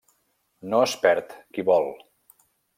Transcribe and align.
No 0.71 0.79
es 0.85 0.95
perd 1.05 1.37
qui 1.59 1.69
vol. 1.71 1.89